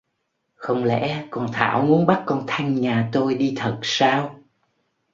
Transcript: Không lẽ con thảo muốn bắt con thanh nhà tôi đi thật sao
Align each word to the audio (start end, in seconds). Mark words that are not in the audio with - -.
Không 0.55 0.83
lẽ 0.83 1.23
con 1.31 1.47
thảo 1.53 1.81
muốn 1.81 2.05
bắt 2.05 2.23
con 2.25 2.43
thanh 2.47 2.75
nhà 2.81 3.09
tôi 3.11 3.35
đi 3.35 3.53
thật 3.57 3.79
sao 3.83 4.39